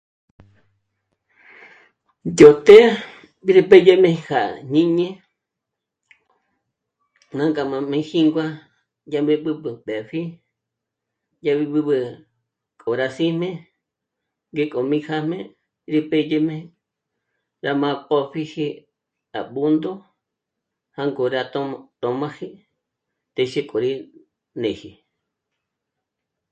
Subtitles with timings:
[2.37, 2.85] Yó të́'ë
[3.45, 3.93] nré pèdye
[4.25, 5.07] kja jñini
[7.37, 8.45] jângá ná níjingua
[9.09, 10.21] dyà m'e'b'ǚb'ü mbèpji,
[11.41, 11.97] dyá gí b'ǚb'ü
[12.79, 13.49] k'o rá sî'ne
[14.51, 15.37] ngéko mí já'me
[15.91, 16.55] rí pèdyejme
[17.63, 18.67] rá m'ápö̀pjiji
[19.37, 19.91] à Bòndo
[20.97, 21.41] jângo rá
[22.01, 22.49] tö̌m'aji
[23.35, 23.91] téxe k'o rí
[24.61, 24.91] néji